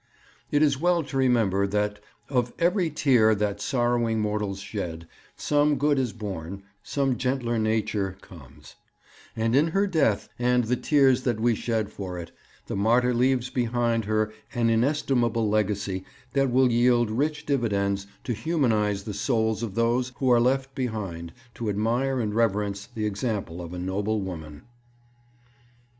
[0.49, 5.99] It is well to remember that 'of every tear that sorrowing mortals shed, some good
[5.99, 8.73] is born, some gentler nature comes';
[9.35, 12.31] and in her death and the tears that we shed for it,
[12.65, 19.03] the martyr leaves behind her an inestimable legacy that will yield rich dividends to humanize
[19.03, 23.71] the souls of those who are left behind to admire and reverence the example of
[23.71, 24.63] a noble woman.